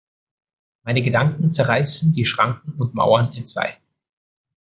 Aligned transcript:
Meine 0.81 1.03
Gedanken 1.03 1.51
zerreißen 1.51 2.11
die 2.13 2.25
Schranken 2.25 2.71
und 2.81 2.95
Mauern 2.95 3.33
entzwei. 3.33 3.77